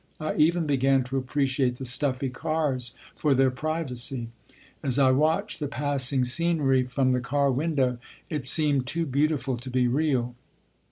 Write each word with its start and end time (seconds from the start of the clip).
I 0.19 0.33
even 0.33 0.65
began 0.65 1.03
to 1.03 1.17
appreciate 1.17 1.75
the 1.75 1.85
"stuffy" 1.85 2.29
cars 2.31 2.95
for 3.15 3.35
their 3.35 3.51
privacy. 3.51 4.29
As 4.81 4.97
I 4.97 5.11
watched 5.11 5.59
the 5.59 5.67
passing 5.67 6.23
scenery 6.25 6.85
from 6.87 7.11
the 7.11 7.21
car 7.21 7.51
window, 7.51 7.99
it 8.27 8.43
seemed 8.47 8.87
too 8.87 9.05
beautiful 9.05 9.57
to 9.57 9.69
be 9.69 9.87
real. 9.87 10.33